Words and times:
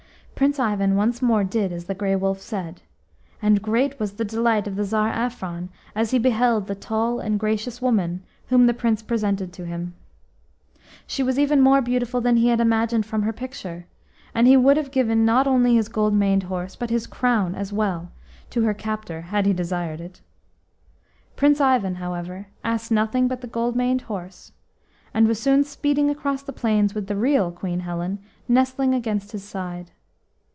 Prince 0.41 0.57
Ivan 0.57 0.95
once 0.95 1.21
more 1.21 1.43
did 1.43 1.71
as 1.71 1.85
the 1.85 1.93
Grey 1.93 2.15
Wolf 2.15 2.41
said, 2.41 2.81
and 3.43 3.61
great 3.61 3.99
was 3.99 4.13
the 4.13 4.25
delight 4.25 4.65
of 4.65 4.75
the 4.75 4.83
Tsar 4.83 5.11
Afron 5.11 5.69
as 5.93 6.09
he 6.09 6.17
beheld 6.17 6.65
the 6.65 6.73
tall 6.73 7.19
and 7.19 7.39
gracious 7.39 7.79
woman 7.79 8.23
whom 8.47 8.65
the 8.65 8.73
Prince 8.73 9.03
presented 9.03 9.53
to 9.53 9.67
him. 9.67 9.93
She 11.05 11.21
was 11.21 11.37
even 11.37 11.61
more 11.61 11.79
beautiful 11.79 12.21
than 12.21 12.37
he 12.37 12.47
had 12.47 12.59
imagined 12.59 13.05
from 13.05 13.21
her 13.21 13.31
picture, 13.31 13.85
and 14.33 14.47
he 14.47 14.57
would 14.57 14.77
have 14.77 14.89
given 14.89 15.25
not 15.25 15.45
only 15.45 15.75
his 15.75 15.89
gold 15.89 16.15
maned 16.15 16.41
horse, 16.49 16.75
but 16.75 16.89
his 16.89 17.05
crown 17.05 17.53
as 17.53 17.71
well, 17.71 18.11
to 18.49 18.63
her 18.63 18.73
captor 18.73 19.21
had 19.21 19.45
he 19.45 19.53
desired 19.53 20.01
it. 20.01 20.21
Prince 21.35 21.61
Ivan, 21.61 21.93
however, 22.01 22.47
asked 22.63 22.91
nothing 22.91 23.27
but 23.27 23.41
the 23.41 23.45
gold 23.47 23.75
maned 23.75 24.01
horse, 24.01 24.53
and 25.13 25.27
was 25.27 25.39
soon 25.39 25.63
speeding 25.63 26.09
across 26.09 26.41
the 26.41 26.51
plains 26.51 26.95
with 26.95 27.05
the 27.05 27.15
real 27.15 27.51
Queen 27.51 27.81
Helen 27.81 28.17
nestling 28.47 28.95
against 28.95 29.33
his 29.33 29.43
side. 29.43 29.91